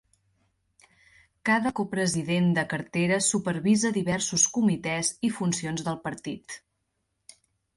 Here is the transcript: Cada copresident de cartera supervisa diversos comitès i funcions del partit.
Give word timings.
Cada 1.49 1.71
copresident 1.79 2.47
de 2.59 2.63
cartera 2.71 3.19
supervisa 3.27 3.93
diversos 3.99 4.47
comitès 4.57 5.13
i 5.29 5.33
funcions 5.37 5.89
del 5.91 6.01
partit. 6.09 6.61